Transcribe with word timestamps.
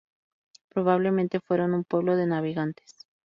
Probablemente 0.73 1.39
fueron 1.41 1.75
un 1.75 1.83
pueblo 1.83 2.15
de 2.15 2.25
navegantes. 2.25 3.05